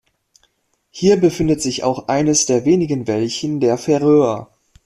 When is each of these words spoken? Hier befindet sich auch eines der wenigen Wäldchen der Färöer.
Hier 0.89 1.17
befindet 1.17 1.61
sich 1.61 1.83
auch 1.83 2.07
eines 2.07 2.47
der 2.47 2.65
wenigen 2.65 3.05
Wäldchen 3.05 3.59
der 3.59 3.77
Färöer. 3.77 4.49